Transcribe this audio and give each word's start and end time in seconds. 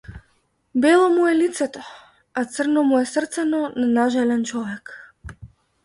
Бело 0.85 1.09
му 1.15 1.23
е 1.33 1.33
лицето, 1.41 1.83
а 2.43 2.47
црно 2.55 2.87
му 2.91 2.99
е 3.03 3.05
срцено 3.13 3.63
на 3.79 3.91
нажален 4.01 4.45
човек. 4.55 4.99